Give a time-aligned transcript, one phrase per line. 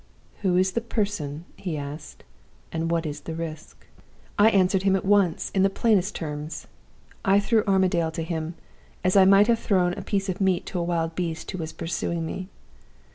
[0.41, 2.23] "'Who is the person?' he asked.
[2.71, 3.85] 'And what is the risk?'
[4.35, 6.65] "I answered him at once, in the plainest terms.
[7.23, 8.55] I threw Armadale to him,
[9.03, 11.71] as I might have thrown a piece of meat to a wild beast who was
[11.71, 12.49] pursuing me.